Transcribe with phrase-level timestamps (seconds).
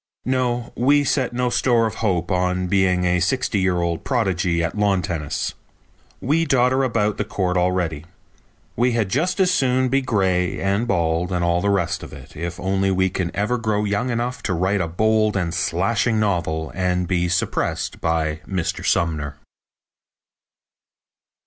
[0.25, 4.75] No, we set no store of hope on being a sixty year old prodigy at
[4.75, 5.53] lawn tennis.
[6.19, 8.05] We dodder about the court already.
[8.75, 12.35] We had just as soon be gray and bald and all the rest of it
[12.35, 16.71] if only we can ever grow young enough to write a bold and slashing novel
[16.73, 18.83] and be suppressed by Mr.
[18.83, 19.37] Sumner.